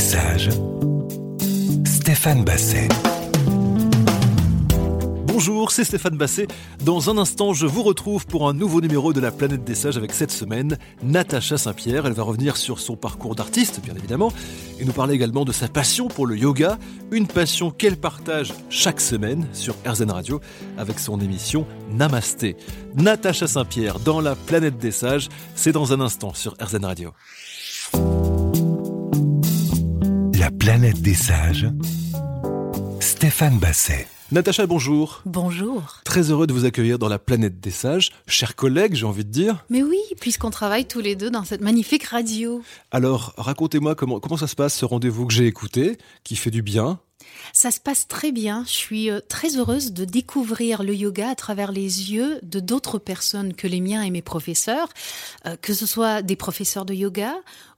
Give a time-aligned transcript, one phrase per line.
[0.00, 0.48] Sages,
[1.84, 2.88] Stéphane Basset.
[5.26, 6.48] Bonjour, c'est Stéphane Basset.
[6.84, 9.98] Dans un instant, je vous retrouve pour un nouveau numéro de la Planète des Sages
[9.98, 12.06] avec cette semaine Natacha Saint-Pierre.
[12.06, 14.32] Elle va revenir sur son parcours d'artiste, bien évidemment,
[14.80, 16.78] et nous parler également de sa passion pour le yoga,
[17.12, 20.40] une passion qu'elle partage chaque semaine sur RZN Radio
[20.78, 22.56] avec son émission Namasté.
[22.94, 27.12] Natacha Saint-Pierre dans la Planète des Sages, c'est dans un instant sur RZN Radio.
[30.40, 31.66] La planète des sages.
[32.98, 34.08] Stéphane Basset.
[34.32, 35.20] Natacha, bonjour.
[35.26, 36.00] Bonjour.
[36.04, 38.10] Très heureux de vous accueillir dans la planète des sages.
[38.26, 39.66] Chers collègues, j'ai envie de dire.
[39.68, 42.62] Mais oui, puisqu'on travaille tous les deux dans cette magnifique radio.
[42.90, 46.62] Alors, racontez-moi comment, comment ça se passe ce rendez-vous que j'ai écouté, qui fait du
[46.62, 47.00] bien.
[47.52, 48.64] Ça se passe très bien.
[48.66, 52.98] Je suis euh, très heureuse de découvrir le yoga à travers les yeux de d'autres
[52.98, 54.88] personnes que les miens et mes professeurs,
[55.46, 57.34] euh, que ce soit des professeurs de yoga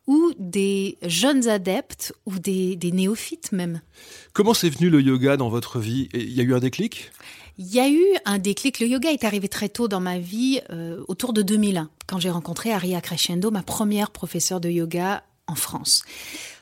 [0.06, 3.80] ou des jeunes adeptes ou des, des néophytes même.
[4.32, 6.08] Comment c'est venu le yoga dans votre vie?
[6.12, 7.10] Il y a eu un déclic?
[7.58, 8.80] Il y a eu un déclic.
[8.80, 12.30] Le yoga est arrivé très tôt dans ma vie, euh, autour de 2001, quand j'ai
[12.30, 16.02] rencontré Aria Crescendo, ma première professeure de yoga en France.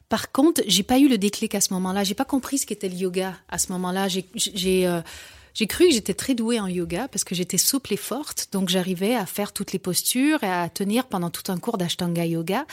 [0.09, 2.03] Par contre, j'ai pas eu le déclic à ce moment-là.
[2.03, 4.09] J'ai pas compris ce qu'était le yoga à ce moment-là.
[4.09, 5.01] J'ai, j'ai, euh,
[5.55, 8.69] j'ai cru que j'étais très douée en yoga parce que j'étais souple et forte, donc
[8.69, 12.67] j'arrivais à faire toutes les postures et à tenir pendant tout un cours d'ashtanga yoga.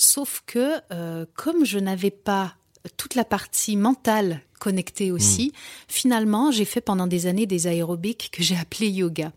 [0.00, 2.54] Sauf que euh, comme je n'avais pas
[2.96, 5.52] toute la partie mentale connectée aussi,
[5.88, 9.30] finalement, j'ai fait pendant des années des aérobics que j'ai appelés yoga.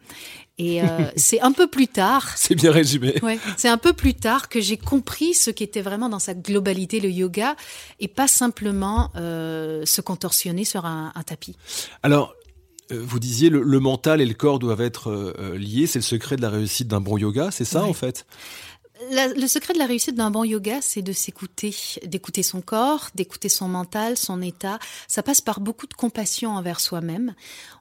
[0.58, 0.86] Et euh,
[1.18, 2.32] c'est un peu plus tard.
[2.38, 3.20] C'est bien résumé.
[3.22, 7.02] Ouais, c'est un peu plus tard que j'ai compris ce qu'était vraiment dans sa globalité
[7.02, 7.58] le yoga
[8.00, 11.58] et pas simplement euh, se contorsionner sur un, un tapis.
[12.04, 12.34] Alors,
[12.90, 15.88] vous disiez le, le mental et le corps doivent être euh, liés.
[15.88, 18.26] C'est le secret de la réussite d'un bon yoga, c'est ça en fait?
[19.12, 21.76] Le secret de la réussite d'un bon yoga, c'est de s'écouter,
[22.06, 24.80] d'écouter son corps, d'écouter son mental, son état.
[25.08, 27.34] Ça passe par beaucoup de compassion envers soi-même.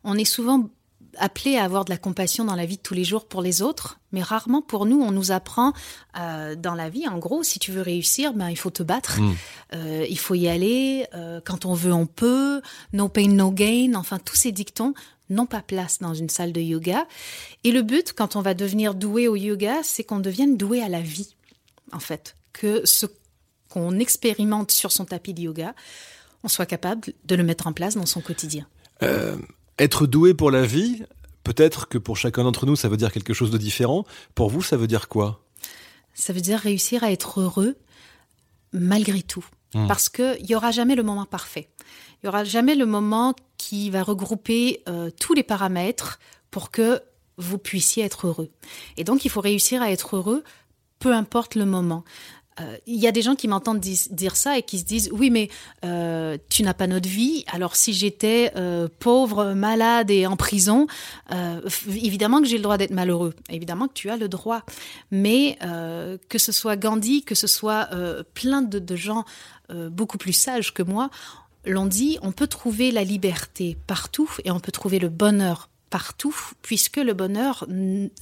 [0.05, 0.71] On est souvent
[1.19, 3.63] appelé à avoir de la compassion dans la vie de tous les jours pour les
[3.63, 5.01] autres, mais rarement pour nous.
[5.01, 5.73] On nous apprend
[6.19, 9.21] euh, dans la vie, en gros, si tu veux réussir, ben il faut te battre,
[9.21, 9.35] Mm.
[9.75, 11.07] Euh, il faut y aller.
[11.15, 12.61] euh, quand on veut, on peut.
[12.93, 13.93] No pain, no gain.
[13.95, 14.95] Enfin, tous ces dictons
[15.31, 17.07] n'ont pas place dans une salle de yoga.
[17.65, 20.89] Et le but, quand on va devenir doué au yoga, c'est qu'on devienne doué à
[20.89, 21.35] la vie,
[21.93, 22.37] en fait.
[22.53, 23.07] Que ce
[23.69, 25.75] qu'on expérimente sur son tapis de yoga,
[26.45, 28.67] on soit capable de le mettre en place dans son quotidien.
[29.79, 31.03] Être doué pour la vie,
[31.45, 34.05] peut-être que pour chacun d'entre nous, ça veut dire quelque chose de différent.
[34.35, 35.45] Pour vous, ça veut dire quoi?
[36.15, 37.77] Ça veut dire réussir à être heureux
[38.73, 39.45] malgré tout.
[39.75, 39.87] Mm.
[39.87, 41.69] Parce qu'il n'y aura jamais le moment parfait.
[42.23, 46.19] Il n'y aura jamais le moment qui va regrouper euh, tous les paramètres
[46.51, 47.01] pour que
[47.39, 48.51] vous puissiez être heureux.
[48.97, 50.45] Et donc, il faut réussir à être heureux,
[50.99, 52.05] peu importe le moment.
[52.61, 55.31] Euh, Il y a des gens qui m'entendent dire ça et qui se disent oui
[55.31, 55.49] mais
[55.85, 57.45] euh, tu n'as pas notre vie.
[57.53, 60.87] Alors si j'étais euh, pauvre malade et en prison
[61.89, 63.35] évidemment que j'ai le droit d'être malheureux.
[63.49, 64.63] Évidemment que tu as le droit.
[65.11, 65.59] Mais
[66.29, 67.89] que ce soit Gandhi que ce soit
[68.35, 69.25] plein de, de gens
[69.91, 71.11] beaucoup plus sages que moi
[71.65, 76.35] l'ont dit on peut trouver la liberté partout et on peut trouver le bonheur partout,
[76.63, 77.67] puisque le bonheur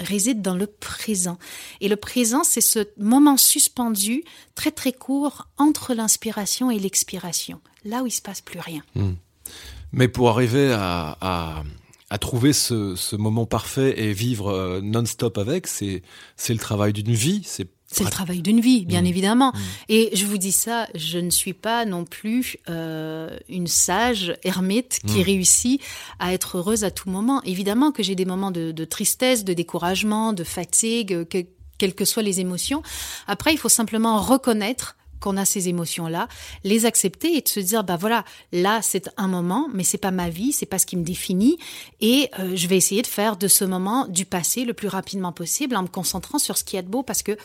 [0.00, 1.38] réside dans le présent.
[1.81, 4.25] Et le présent, c'est ce moment suspendu,
[4.56, 8.82] très très court, entre l'inspiration et l'expiration, là où il se passe plus rien.
[9.92, 11.62] Mais pour arriver à,
[12.10, 16.02] à, trouver ce, ce moment parfait et vivre euh, non-stop avec, c'est
[16.48, 17.42] le travail d'une vie.
[17.44, 19.06] C'est C'est le travail d'une vie, bien Mmh.
[19.06, 19.52] évidemment.
[19.88, 25.00] Et je vous dis ça, je ne suis pas non plus euh, une sage ermite
[25.06, 25.22] qui Mmh.
[25.22, 25.82] réussit
[26.20, 27.42] à être heureuse à tout moment.
[27.42, 31.44] Évidemment que j'ai des moments de, de tristesse, de découragement, de fatigue, que,
[31.78, 32.82] quelles que soient les émotions.
[33.26, 36.28] Après, il faut simplement reconnaître qu'on a ces émotions-là,
[36.64, 40.12] les accepter et de se dire bah voilà, là c'est un moment, mais c'est pas
[40.12, 41.58] ma vie, c'est pas ce qui me définit,
[42.00, 45.32] et euh, je vais essayer de faire de ce moment du passé le plus rapidement
[45.32, 47.36] possible en me concentrant sur ce qu'il y a de beau parce que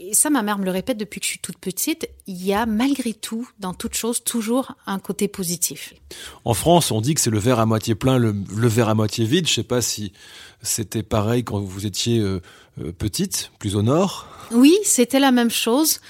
[0.00, 2.52] et ça, ma mère me le répète depuis que je suis toute petite, il y
[2.52, 5.94] a malgré tout, dans toute chose, toujours un côté positif.
[6.44, 8.94] En France, on dit que c'est le verre à moitié plein, le, le verre à
[8.94, 9.48] moitié vide.
[9.48, 10.12] Je sais pas si
[10.62, 12.40] c'était pareil quand vous étiez euh,
[12.80, 14.28] euh, petite, plus au nord.
[14.52, 16.00] Oui, c'était la même chose.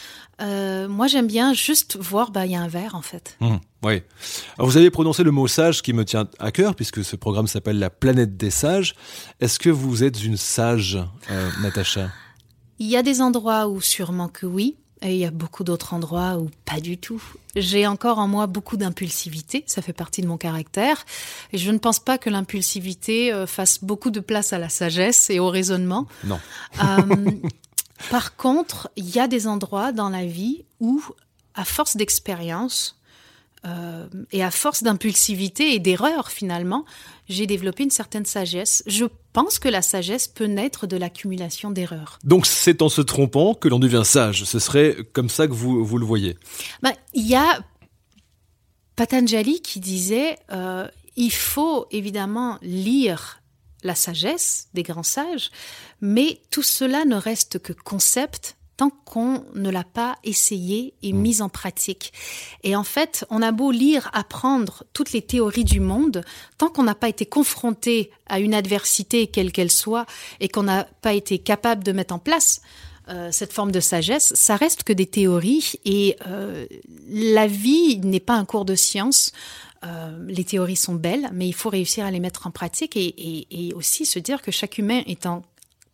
[0.41, 3.37] Euh, moi, j'aime bien juste voir, bah, il y a un verre, en fait.
[3.41, 4.03] Hum, oui.
[4.57, 7.49] Alors, vous avez prononcé le mot sage qui me tient à cœur puisque ce programme
[7.49, 8.95] s'appelle la planète des sages.
[9.41, 10.99] Est-ce que vous êtes une sage,
[11.31, 12.11] euh, Natacha?
[12.79, 15.95] Il y a des endroits où sûrement que oui, et il y a beaucoup d'autres
[15.95, 17.23] endroits où pas du tout.
[17.55, 21.05] J'ai encore en moi beaucoup d'impulsivité, ça fait partie de mon caractère,
[21.53, 25.31] et je ne pense pas que l'impulsivité euh, fasse beaucoup de place à la sagesse
[25.31, 26.07] et au raisonnement.
[26.25, 26.41] Non.
[26.83, 27.31] Euh,
[28.11, 31.03] par contre, il y a des endroits dans la vie où,
[31.55, 32.99] à force d'expérience,
[33.67, 36.85] euh, et à force d'impulsivité et d'erreur finalement,
[37.29, 38.83] j'ai développé une certaine sagesse.
[38.87, 42.19] Je pense que la sagesse peut naître de l'accumulation d'erreurs.
[42.25, 44.45] Donc c'est en se trompant que l'on devient sage.
[44.45, 46.37] Ce serait comme ça que vous, vous le voyez
[46.83, 47.61] ben, Il y a
[48.97, 53.43] Patanjali qui disait euh, il faut évidemment lire
[53.85, 55.51] la sagesse des grands sages,
[56.01, 61.19] mais tout cela ne reste que concept tant qu'on ne l'a pas essayé et mm.
[61.19, 62.15] mis en pratique.
[62.63, 66.25] Et en fait, on a beau lire, apprendre toutes les théories du monde,
[66.57, 70.07] tant qu'on n'a pas été confronté à une adversité, quelle qu'elle soit,
[70.41, 72.63] et qu'on n'a pas été capable de mettre en place
[73.09, 76.67] euh, cette forme de sagesse, ça reste que des théories et euh,
[77.09, 79.33] la vie n'est pas un cours de science.
[79.85, 83.47] Euh, les théories sont belles, mais il faut réussir à les mettre en pratique et,
[83.51, 85.43] et aussi se dire que chaque humain est en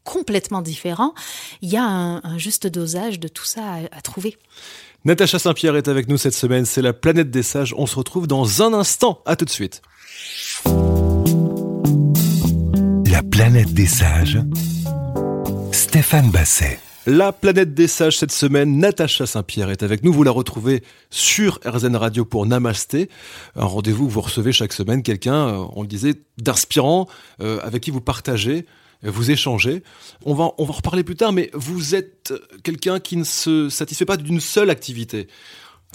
[0.05, 1.15] complètement différent,
[1.62, 4.37] il y a un, juste dosage de tout ça à, trouver.
[5.05, 7.75] Natacha Saint-Pierre est avec nous cette semaine, c'est la planète des sages.
[7.77, 9.21] On se retrouve dans un instant.
[9.27, 9.83] À tout de suite.
[13.11, 14.39] La planète des sages.
[15.73, 16.79] Stéphane Basset.
[17.06, 20.12] La planète des sages cette semaine, Natacha Saint-Pierre est avec nous.
[20.12, 23.11] Vous la retrouvez sur RZN Radio pour Namasté,
[23.56, 27.06] un rendez-vous où vous recevez chaque semaine quelqu'un, euh, on le disait, d'inspirant,
[27.43, 28.65] euh, avec qui vous partagez
[29.11, 29.83] vous échangez.
[30.25, 33.69] On va, on va en reparler plus tard, mais vous êtes quelqu'un qui ne se
[33.69, 35.29] satisfait pas d'une seule activité.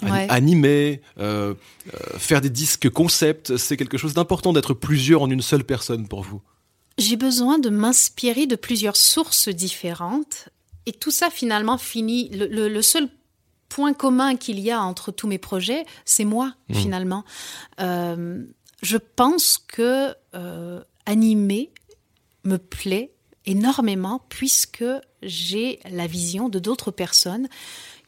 [0.02, 1.54] Animer, euh,
[1.94, 6.08] euh, faire des disques concept, c'est quelque chose d'important d'être plusieurs en une seule personne
[6.08, 6.40] pour vous.
[6.98, 10.48] J'ai besoin de m'inspirer de plusieurs sources différentes
[10.86, 12.30] et tout ça finalement finit.
[12.32, 13.08] Le, seul
[13.68, 16.74] point commun qu'il y a entre tous mes projets, c'est moi mmh.
[16.74, 17.24] finalement.
[17.80, 18.42] Euh,
[18.82, 20.14] je pense que
[21.06, 21.70] animer
[22.44, 23.12] me plaît
[23.46, 24.84] énormément puisque
[25.22, 27.48] j'ai la vision de d'autres personnes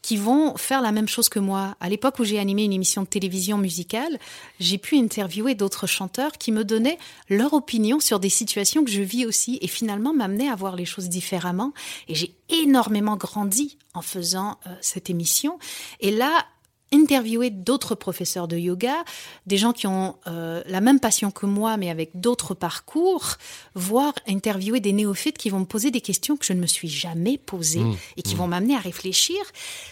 [0.02, 1.76] qui vont faire la même chose que moi.
[1.80, 4.18] À l'époque où j'ai animé une émission de télévision musicale,
[4.58, 6.98] j'ai pu interviewer d'autres chanteurs qui me donnaient
[7.28, 10.84] leur opinion sur des situations que je vis aussi et finalement m'amenaient à voir les
[10.84, 11.72] choses différemment.
[12.08, 15.58] Et j'ai énormément grandi en faisant euh, cette émission.
[16.00, 16.46] Et là,
[16.92, 19.04] interviewer d'autres professeurs de yoga,
[19.46, 23.36] des gens qui ont euh, la même passion que moi, mais avec d'autres parcours,
[23.74, 26.88] voire interviewer des néophytes qui vont me poser des questions que je ne me suis
[26.88, 28.38] jamais posées mmh, et qui mmh.
[28.38, 29.38] vont m'amener à réfléchir.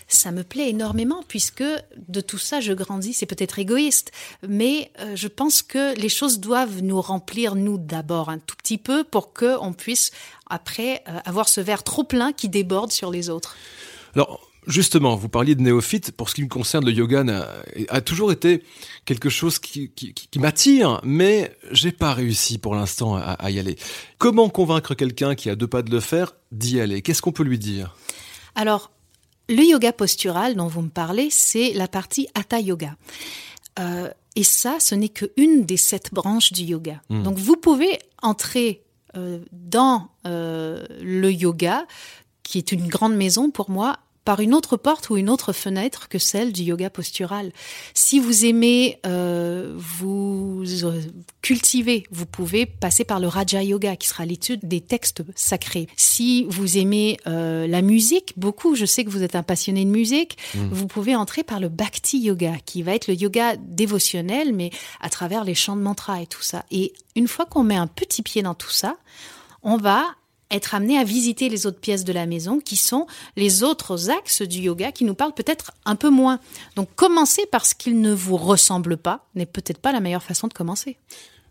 [0.09, 1.65] Ça me plaît énormément puisque
[2.09, 3.15] de tout ça, je grandis.
[3.15, 4.13] C'est peut-être égoïste,
[4.47, 8.79] mais euh, je pense que les choses doivent nous remplir, nous d'abord, un tout petit
[8.79, 10.11] peu pour qu'on puisse
[10.49, 13.57] après euh, avoir ce verre trop plein qui déborde sur les autres.
[14.15, 16.13] Alors, Justement, vous parliez de néophyte.
[16.13, 17.25] Pour ce qui me concerne, le yoga
[17.89, 18.63] a, toujours été
[19.05, 19.91] quelque chose qui,
[20.37, 23.77] m'attire, mais j'ai pas réussi pour l'instant à, y aller.
[24.19, 27.01] Comment convaincre quelqu'un qui a deux pas de le faire d'y aller?
[27.01, 27.97] Qu'est-ce qu'on peut lui dire?
[28.55, 28.91] Alors,
[29.49, 32.97] le yoga postural dont vous me parlez, c'est la partie hatha yoga.
[33.79, 37.01] Euh, et ça, ce n'est qu'une des sept branches du yoga.
[37.09, 37.23] Hmm.
[37.23, 38.85] Donc, vous pouvez entrer
[39.17, 41.87] euh, dans euh, le yoga,
[42.43, 46.09] qui est une grande maison pour moi, par une autre porte ou une autre fenêtre
[46.09, 47.53] que celle du yoga postural.
[47.95, 51.01] Si vous aimez euh, vous euh,
[51.43, 55.89] cultiver, vous pouvez passer par le Raja Yoga, qui sera l'étude des textes sacrés.
[55.97, 59.91] Si vous aimez euh, la musique, beaucoup, je sais que vous êtes un passionné de
[59.91, 60.69] musique, mm.
[60.71, 65.09] vous pouvez entrer par le Bhakti Yoga, qui va être le yoga dévotionnel, mais à
[65.09, 66.65] travers les chants de mantra et tout ça.
[66.71, 68.97] Et une fois qu'on met un petit pied dans tout ça,
[69.63, 70.05] on va
[70.51, 74.43] être amené à visiter les autres pièces de la maison qui sont les autres axes
[74.43, 76.41] du yoga qui nous parlent peut-être un peu moins.
[76.77, 80.53] Donc commencer parce qu'ils ne vous ressemblent pas n'est peut-être pas la meilleure façon de
[80.53, 80.97] commencer.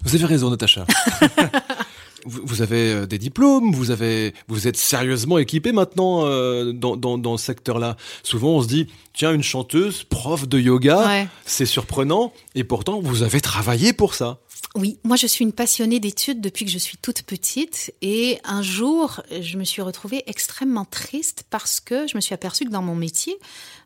[0.03, 0.86] Vous avez raison, Natacha.
[2.25, 7.18] vous, avez euh, des diplômes, vous avez, vous êtes sérieusement équipé maintenant euh, dans, dans,
[7.18, 7.98] dans, ce secteur-là.
[8.24, 13.24] Souvent, on se dit, tiens, une chanteuse, prof de yoga, c'est surprenant, et pourtant, vous
[13.24, 14.39] avez travaillé pour ça.
[14.76, 18.62] Oui, moi je suis une passionnée d'études depuis que je suis toute petite et un
[18.62, 22.84] jour je me suis retrouvée extrêmement triste parce que je me suis aperçue que dans
[22.84, 23.36] mon métier,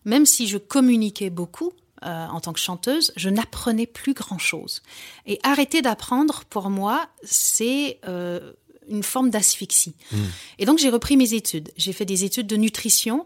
[0.04, 1.72] même si je communiquais beaucoup
[2.04, 4.82] euh, en tant que chanteuse, je n'apprenais plus grand-chose.
[5.26, 8.52] Et arrêter d'apprendre pour moi, c'est euh,
[8.90, 9.96] une forme d'asphyxie.
[10.12, 10.18] Mmh.
[10.60, 11.72] Et donc j'ai repris mes études.
[11.78, 13.26] J'ai fait des études de nutrition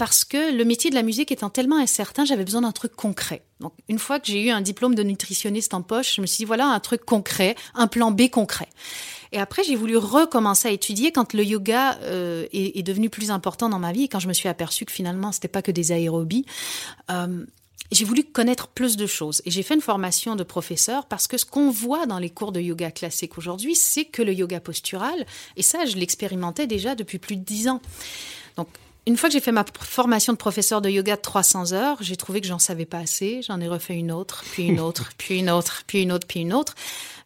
[0.00, 3.42] parce que le métier de la musique étant tellement incertain, j'avais besoin d'un truc concret.
[3.60, 6.38] Donc, une fois que j'ai eu un diplôme de nutritionniste en poche, je me suis
[6.38, 8.70] dit, voilà un truc concret, un plan B concret.
[9.32, 13.68] Et après, j'ai voulu recommencer à étudier quand le yoga euh, est, devenu plus important
[13.68, 15.92] dans ma vie et quand je me suis aperçue que finalement, c'était pas que des
[15.92, 16.46] aérobies.
[17.10, 17.44] Euh,
[17.92, 21.36] j'ai voulu connaître plus de choses et j'ai fait une formation de professeur parce que
[21.36, 25.26] ce qu'on voit dans les cours de yoga classique aujourd'hui, c'est que le yoga postural,
[25.58, 27.82] et ça, je l'expérimentais déjà depuis plus de dix ans.
[28.56, 28.68] Donc,
[29.06, 32.16] une fois que j'ai fait ma formation de professeur de yoga de 300 heures, j'ai
[32.16, 33.40] trouvé que j'en savais pas assez.
[33.42, 36.40] J'en ai refait une autre, puis une autre, puis une autre, puis une autre, puis
[36.40, 36.74] une autre.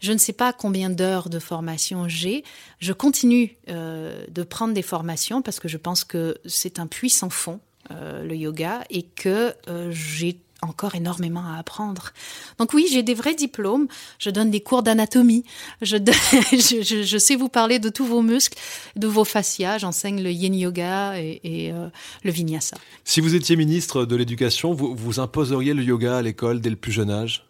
[0.00, 2.45] Je ne sais pas combien d'heures de formation j'ai.
[2.78, 7.31] Je continue euh, de prendre des formations parce que je pense que c'est un puissant
[7.31, 12.12] fond, euh, le yoga, et que euh, j'ai encore énormément à apprendre.
[12.59, 13.87] Donc oui, j'ai des vrais diplômes.
[14.18, 15.44] Je donne des cours d'anatomie.
[15.83, 15.97] Je,
[16.52, 18.59] je, sais vous parler de tous vos muscles,
[18.97, 19.78] de vos fascias.
[19.78, 21.88] J'enseigne le yin yoga et, euh,
[22.23, 22.76] le vinyasa.
[23.04, 26.76] Si vous étiez ministre de l'Éducation, vous, vous imposeriez le yoga à l'école dès le
[26.76, 27.47] plus jeune âge?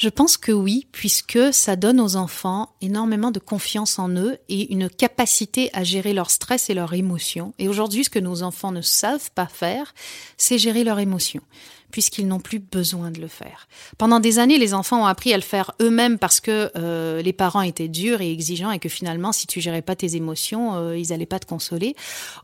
[0.00, 4.72] Je pense que oui, puisque ça donne aux enfants énormément de confiance en eux et
[4.72, 7.52] une capacité à gérer leur stress et leurs émotions.
[7.58, 9.92] Et aujourd'hui, ce que nos enfants ne savent pas faire,
[10.38, 11.42] c'est gérer leurs émotions
[11.90, 13.68] puisqu'ils n'ont plus besoin de le faire.
[13.98, 17.32] Pendant des années, les enfants ont appris à le faire eux-mêmes parce que euh, les
[17.32, 20.98] parents étaient durs et exigeants et que finalement, si tu gérais pas tes émotions, euh,
[20.98, 21.94] ils allaient pas te consoler.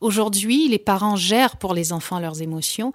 [0.01, 2.93] Aujourd'hui, les parents gèrent pour les enfants leurs émotions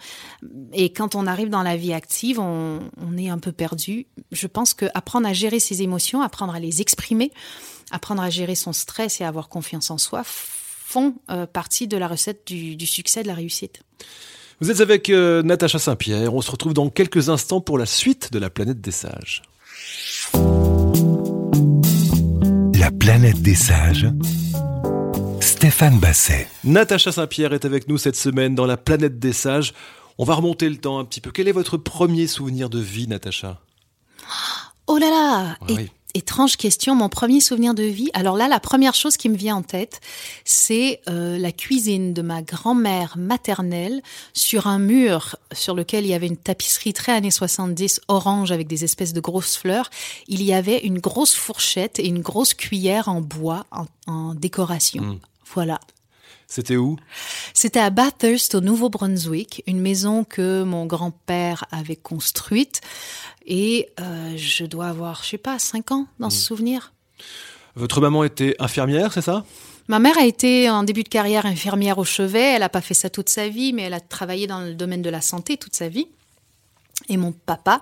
[0.74, 2.82] et quand on arrive dans la vie active, on,
[3.18, 4.08] est un peu perdu.
[4.32, 7.32] Je pense que apprendre à gérer ses émotions, apprendre à les exprimer,
[7.92, 12.08] apprendre à gérer son stress et avoir confiance en soi font euh, partie de la
[12.08, 13.82] recette du succès, de la réussite.
[14.62, 16.36] Vous êtes avec euh, Natacha Saint-Pierre.
[16.36, 19.42] On se retrouve dans quelques instants pour la suite de la planète des sages.
[22.76, 24.08] La planète des sages.
[25.40, 26.48] Stéphane Basset.
[26.64, 29.74] Natacha Saint-Pierre est avec nous cette semaine dans la planète des sages.
[30.20, 31.32] On va remonter le temps un petit peu.
[31.32, 33.60] Quel est votre premier souvenir de vie, Natacha?
[34.86, 35.58] Oh là là
[36.14, 38.10] étrange question, mon premier souvenir de vie.
[38.14, 40.00] Alors là, la première chose qui me vient en tête,
[40.46, 44.02] c'est euh, la cuisine de ma grand-mère maternelle
[44.34, 48.68] sur un mur sur lequel il y avait une tapisserie très années 70 orange avec
[48.68, 49.90] des espèces de grosses fleurs.
[50.28, 53.66] Il y avait une grosse fourchette et une grosse cuillère en bois
[54.08, 55.04] en, décoration.
[55.04, 55.20] Hmm.
[55.54, 55.80] Voilà.
[56.52, 56.98] C'était où?
[57.54, 62.82] C'était à Bathurst, au Nouveau-Brunswick, une maison que mon grand-père avait construite.
[63.46, 66.42] Et euh, je dois avoir, je sais pas, 5 ans dans ce mmh.
[66.42, 66.94] souvenir.
[67.76, 69.46] Votre maman était infirmière, c'est ça?
[69.88, 72.56] Ma mère a été en début de carrière infirmière au chevet.
[72.56, 75.02] Elle n'a pas fait ça toute sa vie, mais elle a travaillé dans le domaine
[75.02, 76.10] de la santé toute sa vie.
[77.10, 77.82] Et mon papa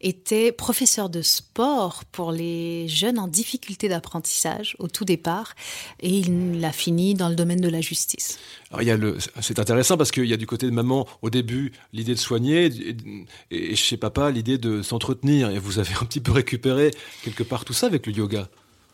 [0.00, 5.54] était professeur de sport pour les jeunes en difficulté d'apprentissage au tout départ,
[6.00, 8.38] et il a fini dans le domaine de la justice.
[8.70, 11.06] Alors il y a le, c'est intéressant parce qu'il y a du côté de maman
[11.22, 12.70] au début l'idée de soigner,
[13.50, 17.64] et chez papa l'idée de s'entretenir, et vous avez un petit peu récupéré quelque part
[17.64, 18.48] tout ça avec le yoga.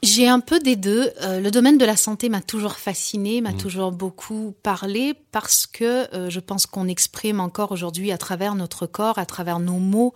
[0.04, 1.11] J'ai un peu des deux.
[1.23, 3.56] Euh, le domaine de la santé m'a toujours fasciné, m'a mmh.
[3.56, 8.87] toujours beaucoup parlé parce que euh, je pense qu'on exprime encore aujourd'hui à travers notre
[8.87, 10.12] corps, à travers nos mots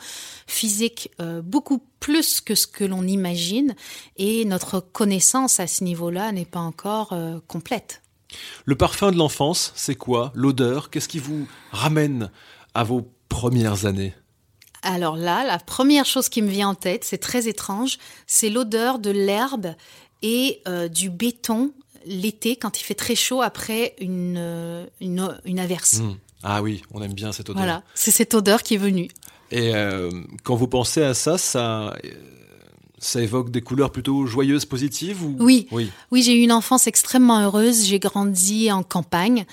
[0.47, 3.75] physiques, euh, beaucoup plus que ce que l'on imagine
[4.19, 7.15] et notre connaissance à ce niveau-là n'est pas encore
[7.49, 8.03] complète.
[8.67, 10.31] Le parfum de l'enfance, c'est quoi?
[10.35, 10.91] L'odeur?
[10.91, 12.31] Qu'est-ce qui vous ramène
[12.75, 14.15] à vos premières années?
[14.83, 18.99] Alors là, la première chose qui me vient en tête, c'est très étrange, c'est l'odeur
[18.99, 19.75] de l'herbe
[20.23, 21.73] et euh, du béton
[22.07, 25.99] l'été quand il fait très chaud après une, euh, une, averse.
[25.99, 26.17] Mmh.
[26.43, 27.63] Ah oui, on aime bien cette odeur.
[27.63, 29.09] Voilà, c'est cette odeur qui est venue.
[29.51, 30.11] Et euh,
[30.45, 31.97] quand vous pensez à ça, ça,
[32.99, 35.37] ça évoque des couleurs plutôt joyeuses, positives ou...
[35.41, 37.85] Oui, oui, oui j'ai eu une enfance extrêmement heureuse.
[37.87, 39.47] J'ai grandi en campagne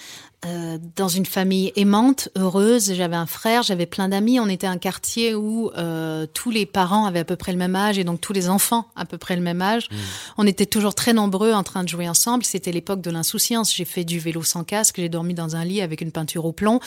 [0.46, 2.94] euh, dans une famille aimante, heureuse.
[2.94, 4.40] J'avais un frère, j'avais plein d'amis.
[4.40, 7.75] On était un quartier où euh, tous les parents avaient à peu près le même
[7.75, 9.90] âge et donc tous les enfants à peu près le même âge.
[9.90, 9.96] Mmh.
[10.38, 12.46] On était toujours très nombreux en train de jouer ensemble.
[12.46, 13.74] C'était l'époque de l'insouciance.
[13.74, 16.52] J'ai fait du vélo sans casque, j'ai dormi dans un lit avec une peinture au
[16.52, 16.80] plomb.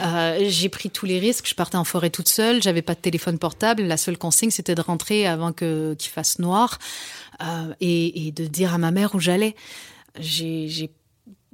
[0.00, 1.48] Euh, j'ai pris tous les risques.
[1.48, 2.62] Je partais en forêt toute seule.
[2.62, 3.82] J'avais pas de téléphone portable.
[3.82, 6.78] La seule consigne, c'était de rentrer avant que qu'il fasse noir
[7.80, 9.56] et, et de dire à ma mère où j'allais.
[10.18, 10.90] J'ai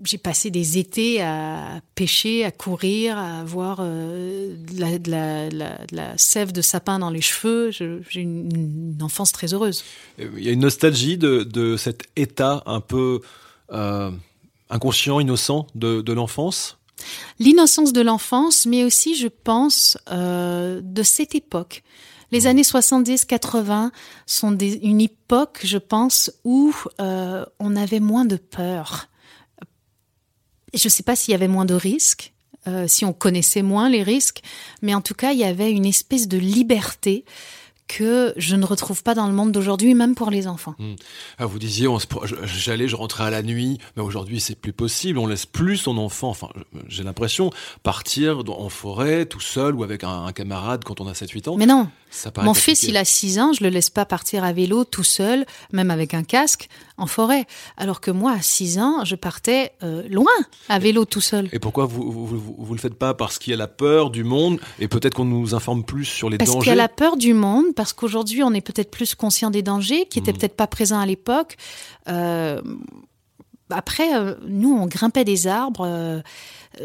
[0.05, 6.63] j'ai passé des étés à pêcher, à courir, à avoir euh, de, la, sève de
[6.63, 7.71] sapin dans les cheveux.
[7.71, 9.85] J'ai une, enfance très heureuse.
[10.19, 13.21] Il y a une nostalgie de, cet état un peu
[13.73, 14.11] euh,
[14.71, 16.79] inconscient, innocent de, l'enfance?
[17.39, 21.83] L'innocence de l'enfance, mais aussi, je pense, euh, de cette époque.
[22.31, 22.47] Les mmh.
[22.47, 23.91] années 70-80
[24.27, 29.08] sont une époque, je pense, où on avait moins de peur
[30.75, 32.33] je ne sais pas s'il y avait moins de risques,
[32.67, 34.43] euh, si on connaissait moins les risques,
[34.83, 37.25] mais en tout cas, il y avait une espèce de liberté
[37.89, 40.75] que je ne retrouve pas dans le monde d'aujourd'hui, même pour les enfants.
[40.79, 40.95] Hmm.
[41.39, 41.89] Ah, vous disiez,
[42.45, 45.19] j'allais, je rentrais à la nuit, mais aujourd'hui c'est plus possible.
[45.19, 46.49] On laisse plus son enfant, enfin
[46.87, 47.51] j'ai l'impression,
[47.83, 51.57] partir en forêt tout seul ou avec un, camarade quand on a 7-8 ans.
[51.57, 51.89] Mais non,
[52.43, 55.47] Mon fils, il a 6 ans, je le laisse pas partir à vélo tout seul,
[55.73, 57.47] même avec un casque, en forêt.
[57.77, 60.27] Alors que moi, à 6 ans, je partais euh, loin
[60.69, 61.49] à vélo tout seul.
[61.53, 64.25] Et pourquoi vous, vous, vous, le faites pas Parce qu'il y a la peur du
[64.25, 66.89] monde et peut-être qu'on nous informe plus sur les dangers Parce qu'il y a la
[66.89, 70.39] peur du monde, parce qu'aujourd'hui, on est peut-être plus conscient des dangers qui étaient hmm.
[70.39, 71.57] peut-être pas présents à l'époque.
[72.09, 72.61] Euh,
[73.71, 75.87] après, euh, nous, on grimpait des arbres.
[75.87, 76.21] Euh,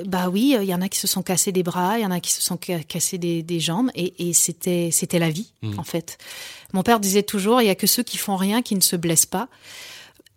[0.05, 2.11] bah oui, il y en a qui se sont cassés des bras, il y en
[2.11, 5.77] a qui se sont cassés des, jambes, et, c'était c'était la vie hmm.
[5.77, 6.17] en fait.
[6.71, 8.95] Mon père disait toujours, il y a que ceux qui font rien qui ne se
[8.95, 9.49] blessent pas.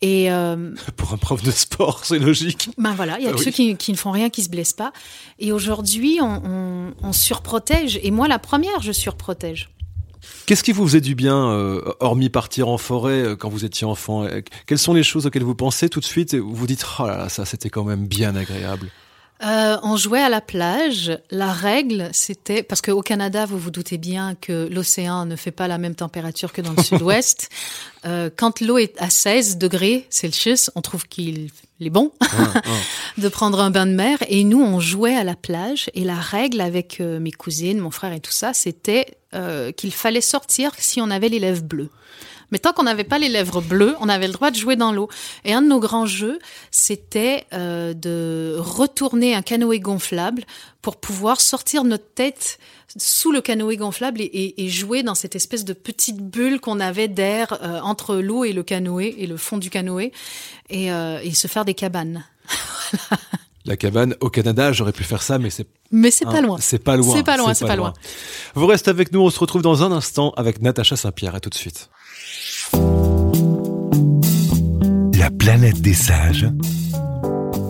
[0.02, 2.68] Et euh, pour un prof de sport, c'est logique.
[2.76, 4.74] Ben voilà, il y a ah que ceux qui, ne font rien qui se blessent
[4.74, 4.92] pas.
[5.38, 7.98] Et aujourd'hui, on, on surprotège.
[8.02, 9.70] Et moi, la première, je surprotège.
[10.46, 13.84] Qu'est-ce qui vous faisait du bien, euh, hormis partir en forêt euh, quand vous étiez
[13.84, 14.22] enfant?
[14.22, 17.06] Euh, Quelles sont les choses auxquelles vous pensez tout de suite et vous dites oh
[17.06, 18.88] là là, ça c'était quand même bien agréable?
[19.42, 21.18] On jouait à la plage.
[21.30, 25.68] La règle, c'était parce qu'au Canada, vous vous doutez bien que l'océan ne fait pas
[25.68, 27.50] la même température que dans le Sud-Ouest.
[28.36, 32.12] quand l'eau est à 16 degrés Celsius, on trouve qu'il est bon
[33.18, 34.18] de prendre un bain de mer.
[34.28, 35.90] Et nous, on jouait à la plage.
[35.94, 40.20] Et la règle avec mes cousines, mon frère et tout ça, c'était euh, qu'il fallait
[40.20, 41.90] sortir si on avait les lèvres bleues.
[42.50, 44.92] Mais tant qu'on n'avait pas les lèvres bleues, on avait le droit de jouer dans
[44.92, 45.08] l'eau.
[45.44, 46.38] Et un de nos grands jeux,
[46.70, 50.44] c'était euh, de retourner un canoë gonflable
[50.80, 52.58] pour pouvoir sortir notre tête
[52.96, 57.58] sous le canoë gonflable et, jouer dans cette espèce de petite bulle qu'on avait d'air
[57.62, 60.12] euh, entre l'eau et le canoë et le fond du canoë
[60.70, 62.24] et, et se faire des cabanes.
[63.66, 64.14] la cabane.
[64.20, 66.56] Au Canada, j'aurais pu faire ça, mais c'est mais c'est pas loin.
[66.60, 67.16] C'est pas loin.
[67.16, 67.54] C'est pas loin.
[67.54, 67.92] C'est pas, loin.
[68.54, 69.20] Vous restez avec nous.
[69.20, 71.34] On se retrouve dans un instant avec Natacha Saint-Pierre.
[71.34, 71.90] À tout de suite.
[75.18, 76.46] La planète des sages.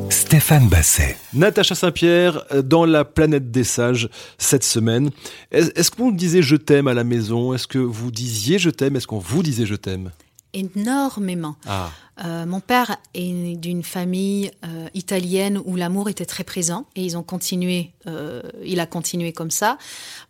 [0.09, 1.17] Stéphane Basset.
[1.35, 5.11] Natacha Saint-Pierre dans la planète des sages cette semaine.
[5.51, 7.53] Est-ce qu'on disait je t'aime à la maison?
[7.53, 10.11] Est-ce que vous disiez je t'aime Est-ce qu'on vous disait je t'aime
[10.57, 11.57] énormément.
[11.67, 11.91] Ah.
[12.25, 17.17] Euh, mon père est d'une famille euh, italienne où l'amour était très présent et ils
[17.17, 19.77] ont continué, euh, il a continué comme ça.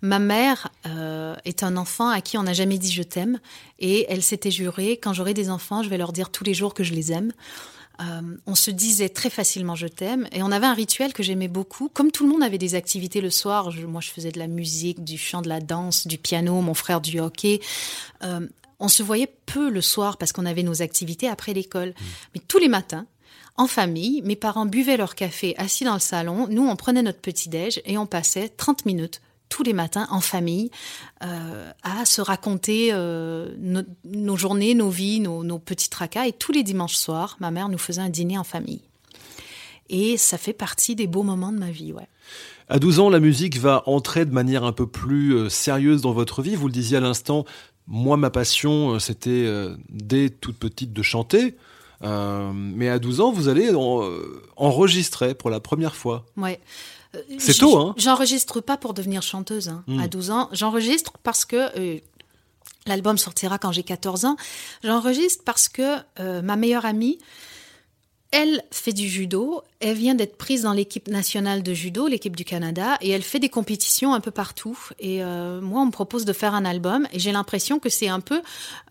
[0.02, 0.68] Ma mère
[1.44, 3.38] est un enfant à qui on n'a jamais dit je t'aime
[3.78, 6.74] et elle s'était jurée quand j'aurai des enfants, je vais leur dire tous les jours
[6.74, 7.32] que je les aime.
[8.46, 11.88] on se disait très facilement je t'aime et on avait un rituel que j'aimais beaucoup.
[11.88, 15.04] Comme tout le monde avait des activités le soir, moi je faisais de la musique,
[15.04, 17.60] du chant, de la danse, du piano, mon frère du hockey.
[18.78, 21.90] On se voyait peu le soir parce qu'on avait nos activités après l'école.
[21.90, 22.04] Mmh.
[22.34, 23.06] Mais tous les matins,
[23.56, 26.46] en famille, mes parents buvaient leur café assis dans le salon.
[26.50, 30.70] Nous, on prenait notre petit-déj et on passait 30 minutes tous les matins en famille
[31.22, 33.54] euh, à se raconter euh,
[34.04, 36.26] nos, journées, nos vies, nos, petits tracas.
[36.26, 38.82] Et tous les dimanches soirs, ma mère nous faisait un dîner en famille.
[39.88, 42.08] Et ça fait partie des beaux moments de ma vie, ouais.
[42.68, 46.12] À 12 ans, la musique va entrer de manière un peu plus euh, sérieuse dans
[46.12, 46.56] votre vie.
[46.56, 47.44] Vous le disiez à l'instant,
[47.86, 51.56] moi, ma passion, euh, c'était euh, dès toute petite de chanter.
[52.02, 53.70] Euh, mais à 12 ans, vous allez
[54.56, 56.26] enregistrer pour la première fois.
[56.36, 56.60] Ouais.
[57.38, 60.00] C'est tôt, hein J'enregistre pas pour devenir chanteuse hein, hmm.
[60.00, 60.48] à 12 ans.
[60.52, 62.02] J'enregistre parce que
[62.86, 64.36] l'album sortira quand j'ai 14 ans.
[64.84, 65.96] J'enregistre parce que
[66.42, 67.18] ma meilleure amie
[68.32, 72.44] elle fait du judo, elle vient d'être prise dans l'équipe nationale de judo, l'équipe du
[72.44, 74.78] Canada, et elle fait des compétitions un peu partout.
[74.98, 78.08] Et euh, moi, on me propose de faire un album, et j'ai l'impression que c'est
[78.08, 78.40] un peu,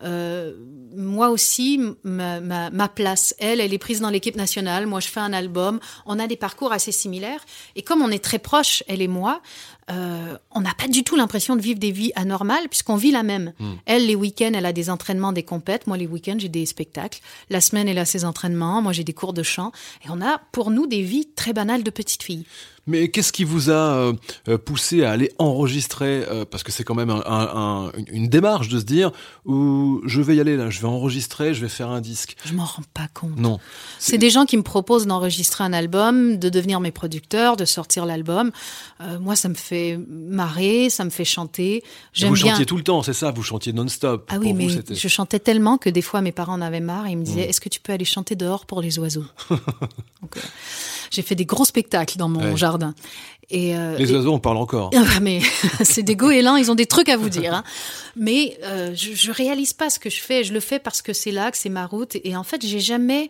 [0.02, 0.54] euh,
[0.94, 3.34] moi aussi, ma, place.
[3.38, 6.36] Elle, elle est prise dans l'équipe nationale, moi je fais un album, on a des
[6.36, 7.44] parcours assez similaires,
[7.74, 9.42] et comme on est très proches, elle et moi,
[9.88, 13.22] euh, on n'a pas du tout l'impression de vivre des vies anormales puisqu'on vit la
[13.22, 13.52] même.
[13.60, 13.74] Hmm.
[13.86, 15.86] Elle, les week-ends, elle a des entraînements, des compètes.
[15.86, 17.20] Moi, les week-ends, j'ai des spectacles.
[17.50, 18.82] La semaine, elle a ses entraînements.
[18.82, 19.70] Moi, j'ai des cours de chant.
[20.04, 22.44] Et on a, pour nous, des vies très banales de petites filles?
[22.86, 24.12] Mais qu'est-ce qui vous a euh,
[24.48, 27.10] euh, poussé à aller enregistrer euh, Parce que c'est quand même
[28.12, 29.10] une démarche de se dire
[29.44, 32.36] où je vais y aller là, je vais enregistrer, je vais faire un disque.
[32.44, 33.36] Je m'en rends pas compte.
[33.36, 33.58] Non.
[33.98, 38.06] C'est des gens qui me proposent d'enregistrer un album, de devenir mes producteurs, de sortir
[38.06, 38.52] l'album.
[39.20, 41.82] moi, ça me fait marrer, ça me fait chanter.
[42.12, 44.28] J'aime vous chantiez tout le temps, c'est ça Vous chantiez non-stop.
[44.32, 47.12] Ah oui, mais je chantais tellement que des fois mes parents en avaient marre et
[47.12, 47.50] ils me disaient mm.
[47.50, 49.24] Est-ce que tu peux aller chanter dehors pour les oiseaux?
[51.10, 52.94] J'ai fait des gros spectacles dans mon jardin.
[53.48, 54.90] Et, euh, les oiseaux, on parle encore.
[54.94, 55.40] Ah, mais
[55.84, 57.54] c'est des goélands, ils ont des trucs à vous dire.
[57.54, 57.64] Hein.
[58.16, 60.42] Mais euh, je, je réalise pas ce que je fais.
[60.42, 62.16] Je le fais parce que c'est là, que c'est ma route.
[62.24, 63.28] Et en fait, j'ai jamais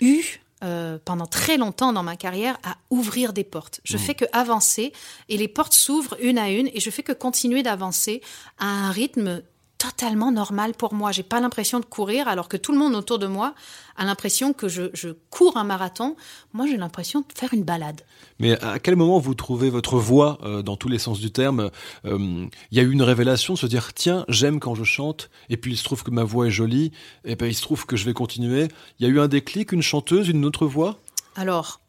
[0.00, 3.80] eu euh, pendant très longtemps dans ma carrière à ouvrir des portes.
[3.84, 4.00] Je mmh.
[4.00, 4.94] fais que avancer
[5.28, 8.22] et les portes s'ouvrent une à une et je fais que continuer d'avancer
[8.58, 9.42] à un rythme
[9.90, 11.12] totalement normal pour moi.
[11.12, 13.54] J'ai pas l'impression de courir alors que tout le monde autour de moi
[13.96, 16.16] a l'impression que je, je, cours un marathon.
[16.52, 18.02] Moi, j'ai l'impression de faire une balade.
[18.38, 21.70] Mais à quel moment vous trouvez votre voix euh, dans tous les sens du terme?
[22.04, 25.30] Euh, Il y a eu une révélation de se dire tiens, j'aime quand je chante,
[25.48, 26.92] et puis il se trouve que ma voix est jolie,
[27.24, 28.68] et ben il se trouve que je vais continuer.
[28.98, 30.98] Il y a eu un déclic, une chanteuse, une autre voix?
[31.36, 31.80] Alors,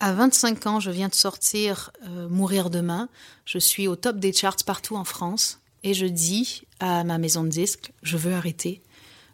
[0.00, 3.08] à 25 ans, je viens de sortir euh, Mourir demain.
[3.44, 5.60] Je suis au top des charts partout en France.
[5.86, 8.82] Et je dis à ma maison de disques, je veux arrêter.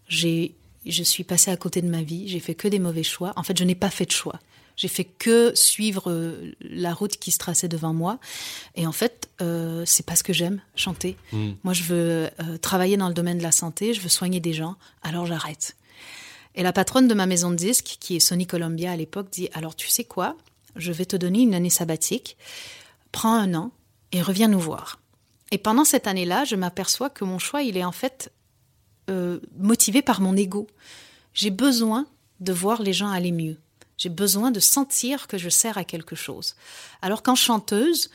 [0.07, 2.29] J'ai, je suis passée à côté de ma vie.
[2.29, 3.33] J'ai fait que des mauvais choix.
[3.37, 4.38] En fait, je n'ai pas fait de choix.
[4.77, 8.19] J'ai fait que suivre euh, la route qui se traçait devant moi.
[8.75, 11.17] Et en fait, euh, c'est pas ce que j'aime, chanter.
[11.33, 11.53] Hmm.
[11.65, 12.29] Moi, je veux
[12.61, 15.75] travailler dans le domaine de la santé, je veux soigner des gens, alors j'arrête.
[16.55, 19.49] Et la patronne de ma maison de disques, qui est Sony Columbia à l'époque, dit
[19.55, 20.37] Alors, tu sais quoi?
[20.77, 22.37] Je vais te donner une année sabbatique,
[23.11, 23.71] prends un an
[24.12, 25.02] et reviens nous voir.
[25.53, 28.33] Et pendant cette année-là, je m'aperçois que mon choix, il est en fait
[29.11, 30.67] euh, motivé par mon ego.
[31.35, 32.07] J'ai besoin
[32.41, 33.59] de voir les gens aller mieux.
[33.99, 36.57] J'ai besoin de sentir que je sers à quelque chose.
[37.03, 38.11] Alors qu'en chanteuse,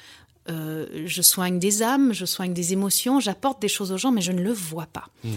[0.49, 4.21] euh, je soigne des âmes, je soigne des émotions, j'apporte des choses aux gens, mais
[4.21, 5.07] je ne le vois pas.
[5.23, 5.35] Hmm.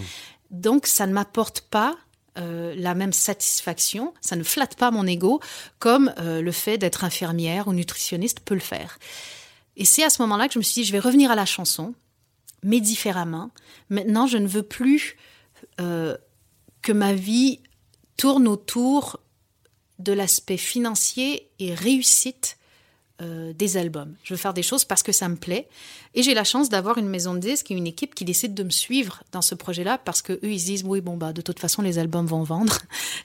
[0.49, 1.95] Donc ça ne m'apporte pas
[2.39, 5.39] euh, la même satisfaction, ça ne flatte pas mon ego
[5.77, 8.97] comme le fait d'être infirmière ou nutritionniste peut le faire.
[9.77, 11.45] Et c'est à ce moment-là que je me suis dit, je vais revenir à la
[11.45, 11.93] chanson,
[12.63, 13.51] mais différemment.
[13.89, 15.17] Maintenant, je ne veux plus
[15.79, 16.17] euh,
[16.81, 17.61] que ma vie
[18.17, 19.19] tourne autour
[19.99, 22.57] de l'aspect financier et réussite
[23.21, 24.15] euh, des albums.
[24.23, 25.67] Je veux faire des choses parce que ça me plaît.
[26.15, 28.63] Et j'ai la chance d'avoir une maison de disques et une équipe qui décide de
[28.63, 31.41] me suivre dans ce projet-là parce que eux ils se disent oui bon bah de
[31.41, 32.79] toute façon les albums vont vendre.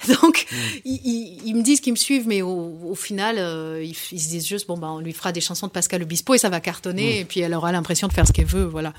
[0.20, 0.56] Donc mm.
[0.84, 4.76] ils, me disent qu'ils me suivent mais au, final euh, ils, se disent juste bon
[4.76, 7.20] bah on lui fera des chansons de Pascal Obispo et ça va cartonner mm.
[7.20, 8.92] et puis elle aura l'impression de faire ce qu'elle veut voilà.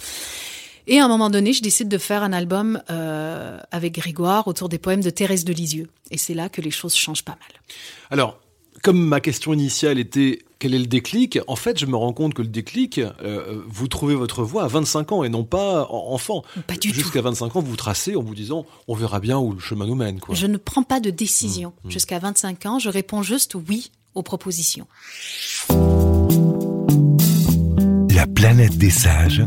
[0.88, 4.70] Et à un moment donné, je décide de faire un album euh, avec Grégoire autour
[4.70, 5.90] des poèmes de Thérèse de Lisieux.
[6.12, 7.62] Et c'est là que les choses changent pas mal.
[8.10, 8.40] Alors,
[8.84, 12.34] comme ma question initiale était quel est le déclic En fait, je me rends compte
[12.34, 16.44] que le déclic, euh, vous trouvez votre voie à 25 ans et non pas enfant.
[16.66, 19.54] Pas du Jusqu'à 25 ans, vous vous tracez en vous disant on verra bien où
[19.54, 20.20] le chemin nous mène.
[20.20, 20.36] Quoi.
[20.36, 21.74] Je ne prends pas de décision.
[21.84, 21.92] Mmh, mmh.
[21.92, 24.88] Jusqu'à 25 ans, je réponds juste oui aux propositions.
[28.14, 29.44] La planète des sages.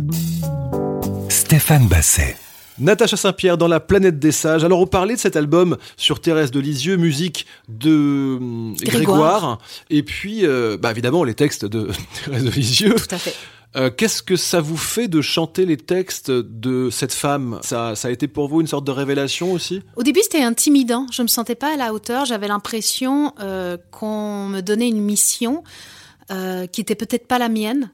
[1.28, 2.36] Stéphane Basset.
[2.80, 4.64] Natacha Saint-Pierre dans La planète des sages.
[4.64, 9.58] Alors, on parlait de cet album sur Thérèse de Lisieux, musique de hum, Grégoire.
[9.90, 11.90] Et puis, euh, bah, évidemment, les textes de
[12.24, 12.94] Thérèse de Lisieux.
[12.94, 13.34] Tout à fait.
[13.76, 17.60] Euh, qu'est-ce que ça vous fait de chanter les textes de cette femme?
[17.62, 19.82] Ça, ça a été pour vous une sorte de révélation aussi?
[19.94, 21.06] Au début, c'était intimidant.
[21.12, 22.24] Je me sentais pas à la hauteur.
[22.24, 25.62] J'avais l'impression euh, qu'on me donnait une mission
[26.72, 27.90] qui était peut-être pas la mienne.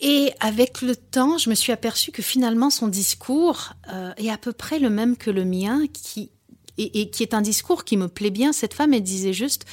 [0.00, 4.38] Et avec le temps, je me suis aperçue que finalement son discours euh, est à
[4.38, 6.30] peu près le même que le mien, qui,
[6.78, 8.52] et, qui est un discours qui me plaît bien.
[8.52, 9.66] Cette femme, elle disait juste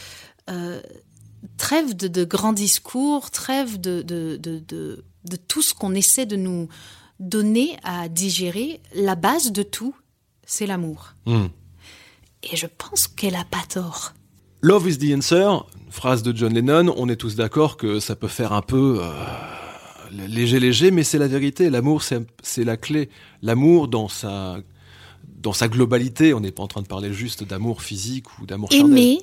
[0.49, 0.81] euh,
[1.57, 5.03] trêve de, grands discours, trêve de, de,
[5.47, 6.67] tout ce qu'on essaie de nous
[7.21, 8.81] donner à digérer.
[8.93, 9.95] La base de tout,
[10.45, 11.13] c'est l'amour.
[11.25, 11.47] Hmm.
[12.43, 14.13] Et je pense qu'elle a pas tort.
[14.61, 15.59] Love is the answer,
[15.89, 16.93] phrase de John Lennon.
[16.97, 18.99] On est tous d'accord que ça peut faire un peu.
[19.01, 19.11] Euh,
[20.11, 21.69] léger, léger, mais c'est la vérité.
[21.69, 23.09] L'amour, c'est la clé.
[23.41, 24.57] L'amour dans sa,
[25.41, 26.33] dans sa globalité.
[26.33, 28.91] On n'est pas en train de parler juste d'amour physique ou d'amour charnel.
[28.91, 29.19] Aimer,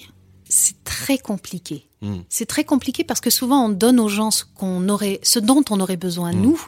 [0.49, 1.89] c'est très compliqué.
[2.03, 2.19] Hmm.
[2.29, 5.65] C'est très compliqué parce que souvent on donne aux gens ce qu'on aurait, ce dont
[5.71, 6.41] on aurait besoin hmm.
[6.41, 6.67] nous,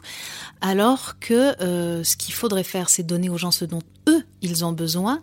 [0.61, 4.65] alors que euh, ce qu'il faudrait faire, c'est donner aux gens ce dont eux ils
[4.65, 5.21] ont besoin.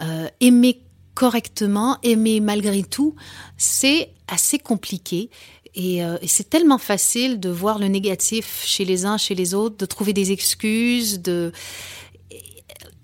[0.00, 0.82] Euh, aimer
[1.14, 3.14] correctement, aimer malgré tout,
[3.56, 5.30] c'est assez compliqué.
[5.78, 9.76] Euh, et, c'est tellement facile de voir le négatif chez les uns, chez les autres,
[9.76, 11.52] de trouver des excuses, de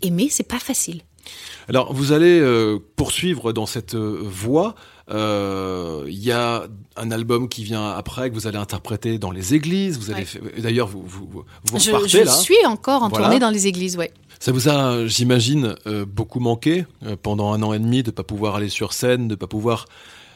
[0.02, 1.02] aimer, c'est pas facile.
[1.68, 4.74] Alors, vous allez euh, poursuivre dans cette euh, voie.
[5.10, 9.98] Il y a un album qui vient après que vous allez interpréter dans les églises.
[9.98, 10.26] Vous allez,
[10.58, 14.12] d'ailleurs, vous vous, vous je, repartez je suis encore en tournée dans les églises, ouais.
[14.38, 15.74] Ça vous a, j'imagine,
[16.06, 16.84] beaucoup manqué
[17.22, 19.86] pendant un an et demi de pas pouvoir aller sur scène, de pas pouvoir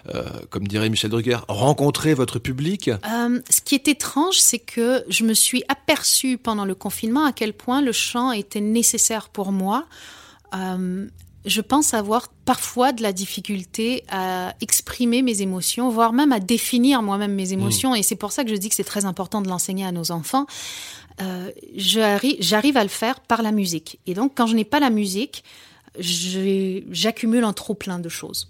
[0.08, 5.04] euh, comme dirait Michel Drucker, rencontrer votre public euh, Ce qui est étrange, c'est que
[5.08, 9.52] je me suis aperçue pendant le confinement à quel point le chant était nécessaire pour
[9.52, 9.86] moi.
[10.54, 11.06] Euh,
[11.44, 17.02] je pense avoir parfois de la difficulté à exprimer mes émotions, voire même à définir
[17.02, 17.92] moi-même mes émotions.
[17.92, 17.96] Mmh.
[17.96, 20.10] Et c'est pour ça que je dis que c'est très important de l'enseigner à nos
[20.12, 20.46] enfants.
[21.76, 24.00] J'arrive à le faire par la musique.
[24.06, 25.44] Et donc, quand je n'ai pas la musique,
[25.98, 28.48] j'accumule un trop plein de choses.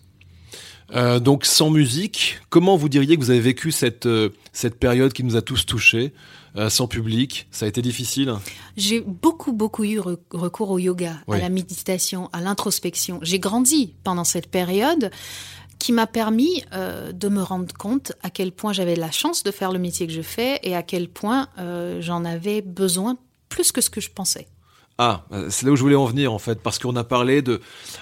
[0.95, 5.13] Euh, donc sans musique, comment vous diriez que vous avez vécu cette, euh, cette période
[5.13, 6.13] qui nous a tous touchés
[6.57, 8.35] euh, sans public, ça a été difficile?
[8.77, 13.19] J'ai beaucoup, beaucoup eu recours au yoga, à la méditation, à l'introspection.
[13.23, 15.11] J'ai grandi pendant cette période
[15.79, 19.73] qui m'a permis de me rendre compte à quel point j'avais la chance de faire
[19.73, 21.49] le métier que je fais et à quel point
[21.99, 23.17] j'en avais besoin
[23.49, 24.47] plus que ce que je pensais.
[25.05, 27.61] Ah, c'est là où je voulais en venir en fait, parce qu'on a parlé de,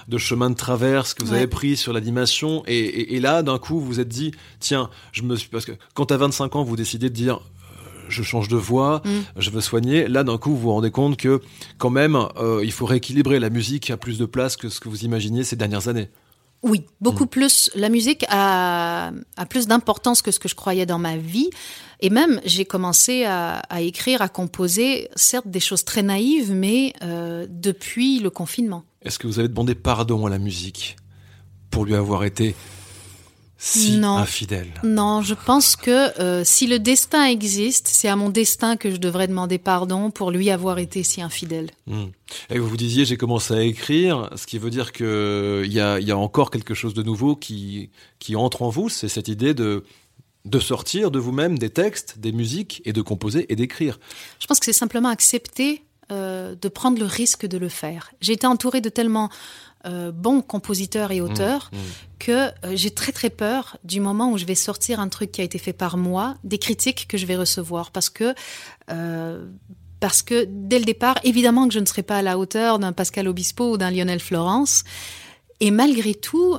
[0.09, 3.81] de chemin de traverse que vous avez pris sur l'animation, et, et, là d'un coup
[3.81, 6.77] vous vous êtes dit, tiens, je me suis parce que quand à 25 ans vous
[6.77, 9.11] décidez de dire euh, je change de voix, mm.
[9.39, 10.09] je veux soigner.
[10.09, 11.41] Là, d'un coup, vous vous rendez compte que
[11.79, 12.19] quand même,
[12.63, 13.39] il faut rééquilibrer.
[13.39, 16.11] La musique a plus de place que ce que vous imaginiez ces dernières années.
[16.63, 17.29] Oui, beaucoup mm.
[17.29, 17.71] plus.
[17.75, 19.13] La musique a,
[19.49, 21.51] plus d'importance que ce que je croyais dans ma vie.
[22.01, 27.47] Et même, j'ai commencé à, écrire, à composer, certes des choses très naïves, mais euh,
[27.49, 28.85] depuis le confinement.
[29.03, 30.97] Est-ce que vous avez demandé pardon à la musique
[31.71, 32.55] pour lui avoir été
[33.63, 34.17] si non.
[34.17, 38.91] infidèle Non, je pense que euh, si le destin existe, c'est à mon destin que
[38.91, 41.71] je devrais demander pardon pour lui avoir été si infidèle.
[41.87, 42.07] Hmm.
[42.49, 46.11] Et vous disiez, j'ai commencé à écrire, ce qui veut dire qu'il y a, y
[46.11, 49.85] a encore quelque chose de nouveau qui, qui entre en vous, c'est cette idée de
[50.47, 54.01] de sortir de vous-même des textes, des musiques et de composer et d'écrire.
[54.39, 58.11] Je pense que c'est simplement accepter euh, de prendre le risque de le faire.
[58.21, 59.29] J'ai été entourée de tellement
[59.87, 61.81] euh, bons compositeurs et auteurs mmh, mmh.
[62.19, 65.41] que euh, j'ai très très peur du moment où je vais sortir un truc qui
[65.41, 68.35] a été fait par moi, des critiques que je vais recevoir, parce que
[68.91, 69.47] euh,
[69.99, 72.93] parce que dès le départ, évidemment que je ne serai pas à la hauteur d'un
[72.93, 74.85] Pascal Obispo ou d'un Lionel Florence,
[75.61, 76.59] et malgré tout,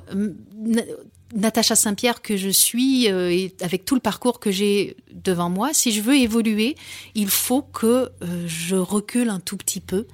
[1.36, 5.91] Natacha Saint-Pierre que je suis, et avec tout le parcours que j'ai devant moi, si
[5.91, 6.75] je veux évoluer,
[7.15, 8.12] il faut que
[8.45, 10.05] je recule un tout petit peu.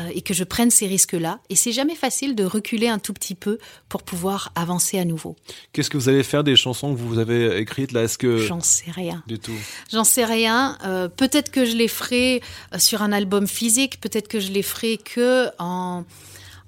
[0.00, 1.38] Euh, et que je prenne ces risques-là.
[1.50, 5.36] Et c'est jamais facile de reculer un tout petit peu pour pouvoir avancer à nouveau.
[5.72, 8.02] Qu'est-ce que vous allez faire des chansons que vous avez écrites là?
[8.02, 9.54] Est-ce que j'en sais rien du tout?
[9.92, 10.78] J'en sais rien.
[10.84, 14.00] Euh, peut-être que je les ferai euh, sur un album physique.
[14.00, 16.04] Peut-être que je les ferai que en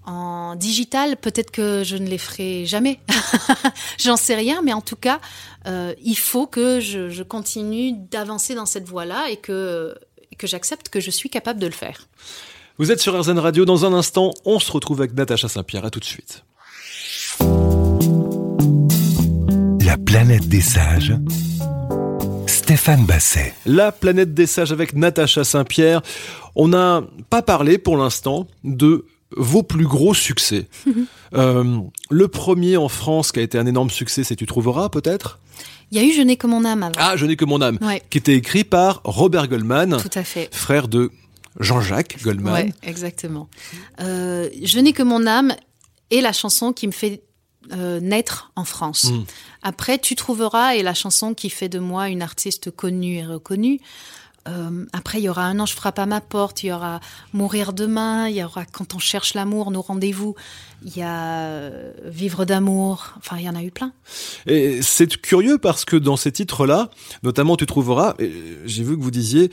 [0.05, 3.01] en digital, peut-être que je ne les ferai jamais.
[3.99, 5.21] J'en sais rien, mais en tout cas,
[5.67, 9.99] il faut que je, je continue d'avancer dans cette voie-là et que,
[10.39, 12.07] que j'accepte que je suis capable de le faire.
[12.79, 13.65] Vous êtes sur RZN Radio.
[13.65, 15.85] Dans un instant, on se retrouve avec Natacha Saint-Pierre.
[15.85, 16.45] À tout de suite.
[19.85, 21.15] La planète des sages.
[22.47, 23.55] Stéphane Basset.
[23.65, 26.03] La planète des sages avec Natacha Saint-Pierre.
[26.55, 30.67] On n'a pas parlé pour l'instant de vos plus gros succès.
[31.35, 35.41] Euh, le premier en France qui a été un énorme succès, c'est Tu trouveras peut-être?
[35.91, 36.95] Il y a eu Je n'ai que mon âme avant.
[36.99, 40.49] Ah, Je n'ai que mon âme, qui était écrit par Robert Goldman, Tout à fait.
[40.55, 41.11] frère de
[41.59, 42.53] Jean-Jacques Goldman.
[42.53, 43.49] Ouais, exactement.
[44.01, 45.55] Euh, je n'ai que mon âme
[46.11, 47.23] et la chanson qui me fait
[47.73, 49.11] euh, naître en France.
[49.11, 49.25] Hmm.
[49.63, 53.81] Après, tu trouveras et la chanson qui fait de moi une artiste connue et reconnue.
[54.49, 57.01] Euh, après, il y aura Un ange frappe à ma porte, il y aura
[57.33, 60.35] Mourir demain, il y aura Quand on cherche l'amour, nos rendez-vous,
[60.85, 63.93] il y a euh, Vivre d'amour, enfin, il y en a eu plein.
[64.47, 66.91] Et c'est curieux parce que dans ces titres-là,
[67.23, 68.15] notamment Tu trouveras,
[68.65, 69.51] j'ai vu que vous disiez,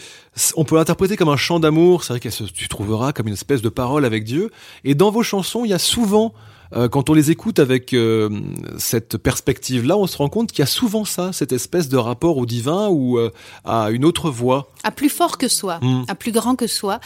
[0.56, 3.62] on peut l'interpréter comme un chant d'amour, c'est vrai que tu trouveras comme une espèce
[3.62, 4.52] de parole avec Dieu,
[4.84, 6.34] et dans vos chansons, il y a souvent
[6.76, 8.30] euh, quand on les écoute avec euh,
[8.78, 12.38] cette perspective-là, on se rend compte qu'il y a souvent ça, cette espèce de rapport
[12.38, 13.32] au divin ou euh,
[13.64, 14.72] à une autre voix.
[14.84, 16.06] À plus fort que soi, hmm.
[16.08, 17.00] à plus grand que soi.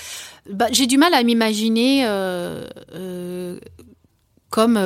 [0.49, 2.05] Bah, J'ai du mal à m'imaginer
[4.49, 4.79] comme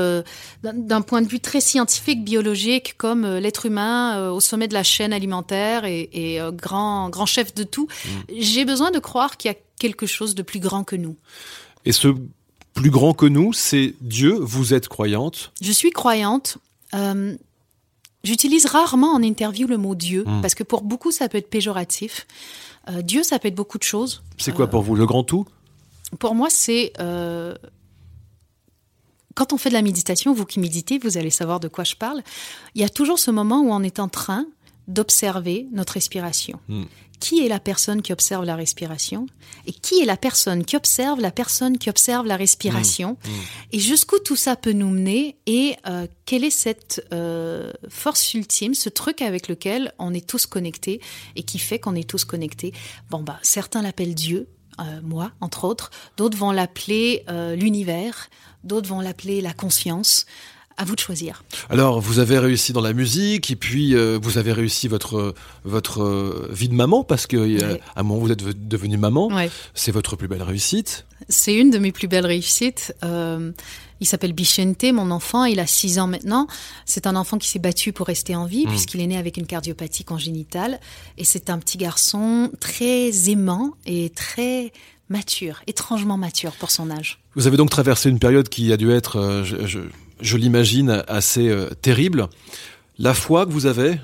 [0.63, 5.13] d'un point de vue très scientifique, biologique, comme l'être humain au sommet de la chaîne
[5.13, 7.87] alimentaire et, grand, grand chef de tout.
[8.05, 8.33] Hmm.
[8.39, 11.15] J'ai besoin de croire qu'il y a quelque chose de plus grand que nous.
[11.85, 12.07] Et ce
[12.73, 14.33] plus grand que nous, c'est Dieu.
[14.39, 16.57] Vous êtes croyante Je suis croyante.
[16.93, 17.35] Euh,
[18.23, 20.41] j'utilise rarement en interview le mot Dieu, hmm.
[20.41, 22.27] parce que pour beaucoup, ça peut être péjoratif.
[22.89, 24.23] Euh, Dieu, ça peut être beaucoup de choses.
[24.37, 25.45] C'est quoi pour vous, le grand tout?
[26.19, 26.93] Pour moi, c'est...
[29.35, 31.95] quand on fait de la méditation, vous qui méditez, vous allez savoir de quoi je
[31.95, 32.21] parle.
[32.75, 34.45] Il y a toujours ce moment où on est en train
[34.87, 36.59] d'observer notre respiration.
[36.67, 36.83] Hmm
[37.21, 39.27] qui est la personne qui observe la respiration
[39.67, 43.73] et qui est la personne qui observe la personne qui observe la respiration mmh, mmh.
[43.73, 48.73] et jusqu'où tout ça peut nous mener et euh, quelle est cette euh, force ultime,
[48.73, 50.99] ce truc avec lequel on est tous connectés
[51.35, 52.73] et qui fait qu'on est tous connectés?
[53.11, 54.47] Bon bah certains l'appellent Dieu,
[54.79, 57.23] euh, moi entre autres, d'autres vont l'appeler
[57.55, 58.29] l'univers,
[58.63, 60.25] d'autres vont l'appeler la conscience
[60.77, 61.43] à vous de choisir.
[61.69, 66.01] Alors, vous avez réussi dans la musique, et puis euh, vous avez réussi votre votre
[66.01, 69.29] euh, vie de maman parce que euh, à un moment vous êtes devenue maman.
[69.73, 71.05] C'est votre plus belle réussite.
[71.29, 72.93] C'est une de mes plus belles réussites.
[73.03, 76.47] Il s'appelle Bichente, mon enfant, il a 6 ans maintenant.
[76.87, 79.45] C'est un enfant qui s'est battu pour rester en vie, puisqu'il est né avec une
[79.45, 80.79] cardiopathie congénitale.
[81.19, 84.73] Et c'est un petit garçon très aimant et très
[85.09, 87.19] mature, étrangement mature pour son âge.
[87.35, 89.79] Vous avez donc traversé une période qui a dû être, je, je,
[90.21, 92.27] je l'imagine, assez euh, terrible.
[92.97, 93.99] La foi que vous avez,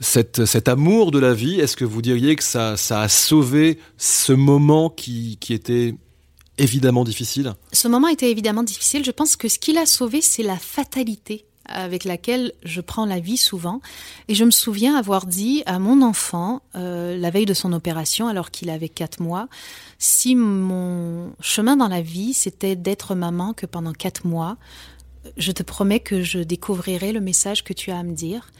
[0.00, 4.32] cet amour de la vie, est-ce que vous diriez que ça, ça a sauvé ce
[4.32, 5.94] moment qui, qui était
[6.58, 7.54] évidemment difficile?
[7.72, 9.04] Ce moment était évidemment difficile.
[9.04, 13.20] Je pense que ce qui l'a sauvé, c'est la fatalité avec laquelle je prends la
[13.20, 13.80] vie souvent.
[14.28, 18.28] Et je me souviens avoir dit à mon enfant, euh, la veille de son opération,
[18.28, 19.48] alors qu'il avait quatre mois,
[19.98, 24.56] si mon chemin dans la vie, c'était d'être maman que pendant quatre mois,
[25.36, 28.50] je te promets que je découvrirai le message que tu as à me dire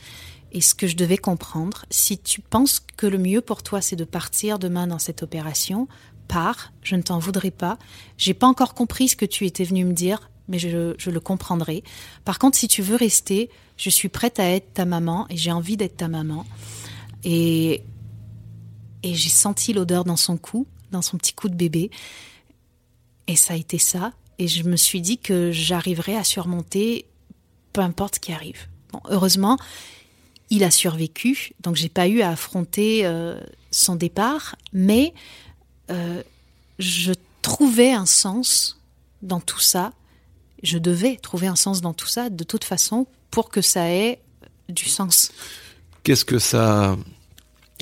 [0.53, 1.85] et ce que je devais comprendre.
[1.90, 5.88] Si tu penses que le mieux pour toi, c'est de partir demain dans cette opération,
[6.29, 7.79] pars, je ne t'en voudrais pas.
[8.16, 11.83] J'ai pas encore compris ce que tu étais venu me dire, mais je, le comprendrai.
[12.25, 15.53] Par contre, si tu veux rester, je suis prête à être ta maman et j'ai
[15.53, 16.45] envie d'être ta maman.
[17.25, 17.83] Et,
[19.03, 21.91] et j'ai senti l'odeur dans son cou, dans son petit cou de bébé.
[23.27, 24.13] Et ça a été ça.
[24.39, 27.07] Et je me suis dit que j'arriverais à surmonter
[27.73, 28.67] peu importe ce qui arrive.
[28.93, 29.59] Bon, heureusement,
[30.51, 35.15] il a survécu, donc j'ai pas eu à affronter euh, son départ, mais
[35.91, 36.23] euh,
[36.79, 38.81] je trouvais un sens
[39.23, 39.93] dans tout ça.
[40.62, 44.20] Je devais trouver un sens dans tout ça, de toute façon, pour que ça ait
[44.68, 45.33] du sens.
[46.03, 46.96] Qu'est-ce que ça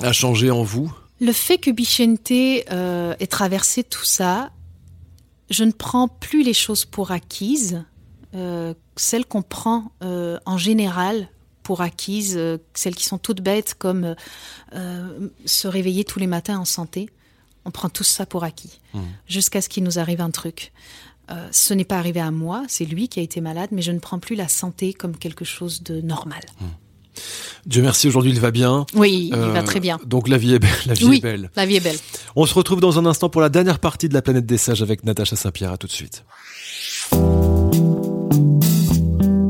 [0.01, 0.93] a changé en vous?
[1.19, 4.51] Le fait que Bichente euh, ait traversé tout ça,
[5.49, 7.83] je ne prends plus les choses pour acquises,
[8.35, 11.27] euh, celles qu'on prend euh, en général
[11.63, 12.39] pour acquises,
[12.73, 14.15] celles qui sont toutes bêtes comme
[15.45, 17.09] se réveiller tous les matins en santé.
[17.65, 18.99] On prend tout ça pour acquis, mmh.
[19.27, 20.71] jusqu'à ce qu'il nous arrive un truc.
[21.31, 23.91] Euh, ce n'est pas arrivé à moi, c'est lui qui a été malade, mais je
[23.91, 26.41] ne prends plus la santé comme quelque chose de normal.
[26.59, 26.65] Mmh.
[27.65, 28.85] Dieu merci, aujourd'hui il va bien.
[28.95, 29.99] Oui, il va très bien.
[30.05, 30.69] Donc la vie est belle.
[30.85, 31.51] La vie oui, est belle.
[31.55, 31.97] La vie est belle.
[32.35, 34.81] On se retrouve dans un instant pour la dernière partie de la planète des sages
[34.81, 35.73] avec Natacha Saint-Pierre.
[35.73, 36.23] À tout de suite.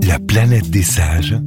[0.03, 1.37] La planète des sages.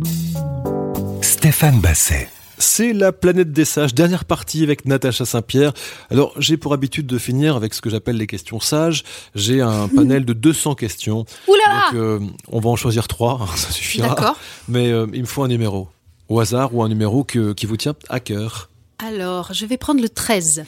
[1.21, 2.29] Stéphane Basset.
[2.63, 5.73] C'est la planète des sages, dernière partie avec Natacha Saint-Pierre.
[6.11, 9.03] Alors, j'ai pour habitude de finir avec ce que j'appelle les questions sages.
[9.35, 11.27] J'ai un panel de 200 questions.
[11.49, 14.11] Oula Donc, euh, on va en choisir trois, ça suffira.
[14.11, 14.37] D'accord.
[14.69, 15.89] Mais euh, il me faut un numéro.
[16.29, 18.71] Au hasard ou un numéro que, qui vous tient à cœur.
[19.05, 20.65] Alors, je vais prendre le 13.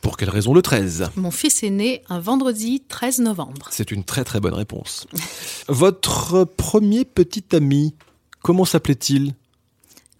[0.00, 3.68] Pour quelle raison le 13 Mon fils est né un vendredi 13 novembre.
[3.70, 5.06] C'est une très très bonne réponse.
[5.68, 7.94] Votre premier petit ami,
[8.40, 9.34] comment s'appelait-il?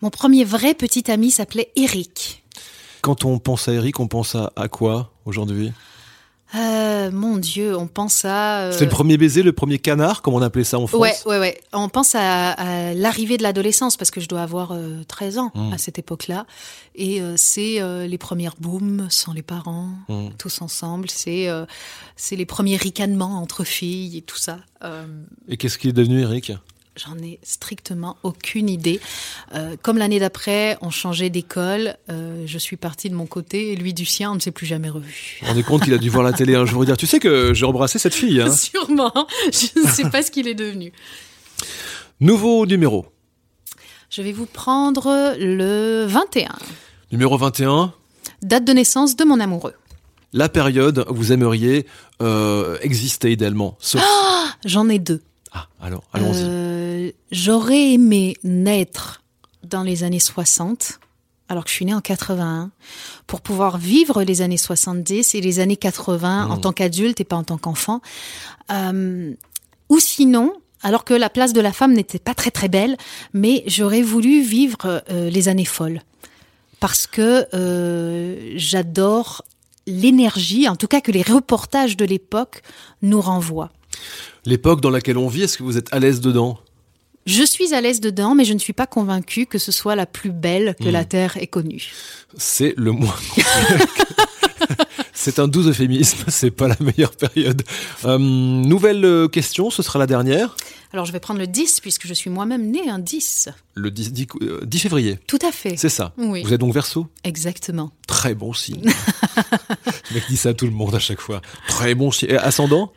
[0.05, 2.45] Mon premier vrai petit ami s'appelait Eric.
[3.01, 5.73] Quand on pense à Eric, on pense à, à quoi aujourd'hui?
[6.55, 8.67] Euh, mon Dieu, on pense à.
[8.67, 8.73] Euh...
[8.73, 11.01] C'est le premier baiser, le premier canard, comme on appelait ça en France?
[11.01, 11.61] Ouais, ouais, ouais.
[11.73, 15.51] On pense à, à l'arrivée de l'adolescence parce que je dois avoir euh, 13 ans
[15.55, 15.73] mmh.
[15.73, 16.45] à cette époque-là,
[16.95, 20.29] et euh, c'est les premières booms sans les parents, mmh.
[20.37, 21.09] tous ensemble.
[21.09, 21.49] C'est
[22.15, 24.59] c'est les premiers ricanements entre filles et tout ça.
[25.49, 26.53] Et qu'est-ce qui est devenu Eric?
[26.97, 29.01] J'en ai strictement aucune idée.
[29.55, 33.77] Euh, comme l'année d'après, on changeait d'école, euh, je suis partie de mon côté et
[33.77, 35.41] lui du sien, on ne s'est plus jamais revu.
[35.49, 37.19] On est compte qu'il a dû voir la télé un jour et dire Tu sais
[37.19, 38.41] que j'ai embrassé cette fille.
[38.41, 39.13] Hein Sûrement.
[39.51, 40.93] Je ne sais pas ce qu'il est devenu.
[42.21, 43.07] Nouveau numéro.
[44.09, 46.55] Je vais vous prendre le 21.
[47.11, 47.93] Numéro 21.
[48.43, 49.75] Date de naissance de mon amoureux.
[50.33, 51.87] La période où vous aimeriez
[52.23, 53.77] euh, exister idéalement.
[53.81, 54.01] Sauf...
[54.05, 55.23] Oh J'en ai deux.
[55.55, 56.43] Ah, alors, allons-y.
[56.43, 59.23] Euh, J'aurais aimé naître
[59.63, 61.01] dans les années 60,
[61.49, 62.71] alors que je suis née en 81,
[63.27, 66.51] pour pouvoir vivre les années 70 et les années 80 mmh.
[66.51, 68.01] en tant qu'adulte et pas en tant qu'enfant.
[68.71, 69.33] Euh,
[69.89, 72.97] ou sinon, alors que la place de la femme n'était pas très très belle,
[73.33, 76.01] mais j'aurais voulu vivre euh, les années folles.
[76.81, 79.45] Parce que euh, j'adore
[79.87, 82.63] l'énergie, en tout cas que les reportages de l'époque
[83.03, 83.71] nous renvoient
[84.45, 86.59] l'époque dans laquelle on vit, est-ce que vous êtes à l'aise dedans?
[87.27, 90.05] Je suis à l'aise dedans, mais je ne suis pas convaincue que ce soit la
[90.05, 90.93] plus belle que mmh.
[90.93, 91.91] la Terre ait connue.
[92.37, 93.17] C'est le moins.
[95.15, 97.63] c'est un doux euphémisme, c'est pas la meilleure période.
[98.05, 100.55] Euh, nouvelle question, ce sera la dernière.
[100.93, 103.49] Alors je vais prendre le 10, puisque je suis moi-même née un 10.
[103.75, 105.77] Le 10, 10, euh, 10 février Tout à fait.
[105.77, 106.43] C'est ça Oui.
[106.45, 107.91] Vous êtes donc verso Exactement.
[108.07, 108.85] Très bon signe.
[108.85, 111.43] le mec dit ça à tout le monde à chaque fois.
[111.67, 112.37] Très bon signe.
[112.37, 112.93] Ascendant?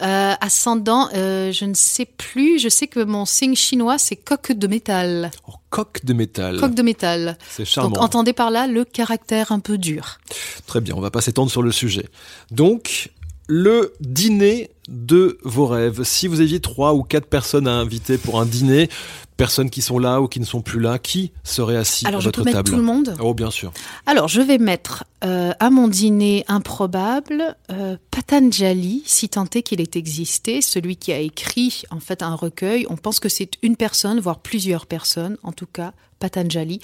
[0.00, 2.58] Euh, ascendant, euh, je ne sais plus.
[2.58, 5.30] Je sais que mon signe chinois, c'est coque de métal.
[5.46, 6.58] Oh, coque de métal.
[6.58, 7.36] Coque de métal.
[7.48, 7.90] C'est charmant.
[7.90, 10.18] Donc, entendez par là le caractère un peu dur.
[10.66, 12.08] Très bien, on va pas s'étendre sur le sujet.
[12.50, 13.10] Donc,
[13.48, 16.02] le dîner de vos rêves.
[16.02, 18.88] Si vous aviez trois ou quatre personnes à inviter pour un dîner,
[19.36, 22.20] personnes qui sont là ou qui ne sont plus là, qui serait assis Alors, à
[22.20, 23.72] je votre peux mettre table tout le monde Oh, bien sûr.
[24.06, 29.80] Alors, je vais mettre euh, à mon dîner improbable euh, Patanjali, si tant est qu'il
[29.80, 32.86] ait existé, celui qui a écrit en fait un recueil.
[32.90, 36.80] On pense que c'est une personne, voire plusieurs personnes, en tout cas Patanjali,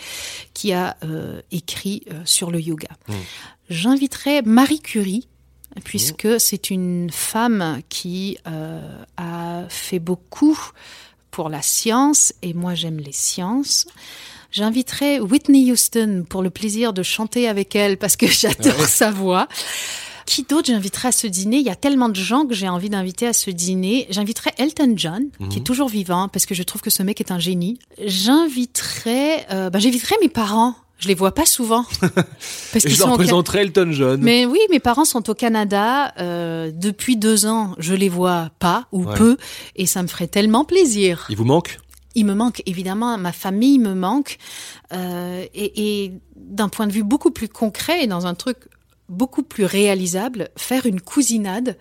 [0.55, 2.89] qui a euh, écrit sur le yoga.
[3.09, 3.13] Mm.
[3.71, 5.29] J'inviterai Marie Curie,
[5.85, 8.81] puisque c'est une femme qui euh,
[9.17, 10.59] a fait beaucoup
[11.31, 13.87] pour la science, et moi j'aime les sciences.
[14.51, 18.87] J'inviterai Whitney Houston pour le plaisir de chanter avec elle parce que j'adore Ouais.
[18.87, 19.47] sa voix.
[20.27, 21.57] Qui d'autre j'inviterai à ce dîner?
[21.59, 24.07] Il y a tellement de gens que j'ai envie d'inviter à ce dîner.
[24.11, 27.31] J'inviterai Elton John, qui est toujours vivant, parce que je trouve que ce mec est
[27.31, 27.79] un génie.
[28.05, 30.75] J'inviterai, euh, ben, j'inviterai mes parents.
[30.99, 31.85] Je les vois pas souvent.
[32.73, 34.21] Parce je leur présenterai Elton John.
[34.21, 37.75] mais oui, mes parents sont au Canada euh, depuis deux ans.
[37.79, 39.15] Je les vois pas ou Ouais.
[39.17, 39.37] peu,
[39.77, 41.27] et ça me ferait tellement plaisir.
[41.31, 41.79] Il vous manque?
[42.17, 44.39] Il me manque évidemment, ma famille me manque,
[44.93, 48.57] euh, et, et d'un point de vue beaucoup plus concret et dans un truc
[49.09, 51.77] beaucoup plus réalisable, faire une cousinade,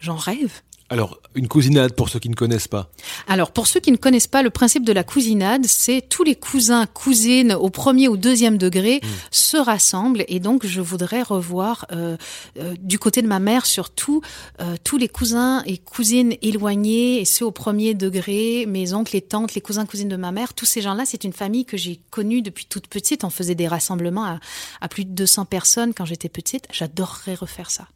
[0.00, 0.60] j'en rêve.
[0.90, 2.90] Alors, une cousinade pour ceux qui ne connaissent pas.
[3.26, 6.36] Alors, pour ceux qui ne connaissent pas le principe de la cousinade, c'est tous les
[6.36, 10.24] cousins, cousines au premier ou deuxième degré se rassemblent.
[10.28, 12.18] Et donc, je voudrais revoir, euh,
[12.58, 14.20] euh, du côté de ma mère surtout,
[14.60, 19.22] euh, tous les cousins et cousines éloignés, et ceux au premier degré, mes oncles et
[19.22, 20.52] tantes, les cousins, cousines de ma mère.
[20.52, 23.24] Tous ces gens-là, c'est une famille que j'ai connue depuis toute petite.
[23.24, 24.38] On faisait des rassemblements à,
[24.82, 26.66] à plus de 200 personnes quand j'étais petite.
[26.70, 27.88] J'adorerais refaire ça.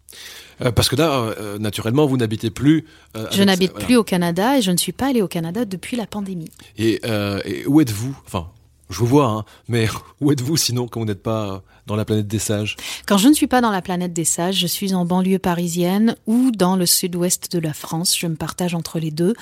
[0.60, 2.86] Euh, parce que là, euh, naturellement, vous n'habitez plus.
[3.16, 3.86] euh, Je n'habite voilà.
[3.86, 6.50] plus au Canada et je ne suis pas allée au Canada depuis la pandémie.
[6.76, 7.00] Et,
[7.44, 8.16] et où êtes-vous?
[8.26, 8.48] Enfin,
[8.90, 9.86] je vous vois, hein, mais
[10.20, 12.76] où êtes-vous sinon quand vous n'êtes pas dans la planète des sages?
[13.06, 16.16] Quand je ne suis pas dans la planète des sages, je suis en banlieue parisienne
[16.26, 18.18] ou dans le sud-ouest de la France.
[18.18, 19.34] Je me partage entre les deux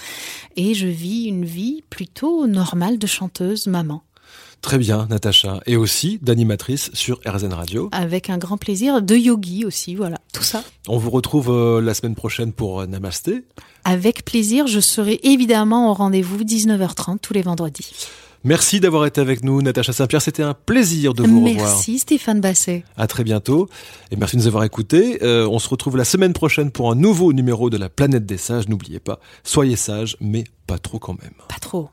[0.56, 4.02] et je vis une vie plutôt normale de chanteuse maman.
[4.60, 5.60] Très bien, Natacha.
[5.66, 7.88] Et aussi d'animatrice sur RZN Radio.
[7.92, 10.64] Avec un grand plaisir de yogi aussi, voilà, tout ça.
[10.88, 13.44] On vous retrouve euh, la semaine prochaine pour euh, Namasté.
[13.84, 18.08] Avec plaisir, je serai évidemment au rendez-vous 19h30 tous les vendredis.
[18.46, 20.22] Merci d'avoir été avec nous, Natacha Saint-Pierre.
[20.22, 21.66] C'était un plaisir de vous revoir.
[21.66, 22.84] Merci Stéphane Basset.
[22.96, 23.68] À très bientôt.
[24.12, 25.18] Et merci de nous avoir écoutés.
[25.24, 28.36] Euh, on se retrouve la semaine prochaine pour un nouveau numéro de la planète des
[28.36, 28.68] sages.
[28.68, 31.32] N'oubliez pas, soyez sages, mais pas trop quand même.
[31.48, 31.88] Pas trop.